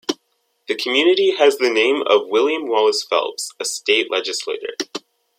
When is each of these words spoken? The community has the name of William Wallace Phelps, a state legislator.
The 0.67 0.73
community 0.73 1.35
has 1.35 1.59
the 1.59 1.69
name 1.69 2.01
of 2.07 2.25
William 2.27 2.67
Wallace 2.67 3.05
Phelps, 3.07 3.51
a 3.59 3.65
state 3.65 4.09
legislator. 4.09 4.73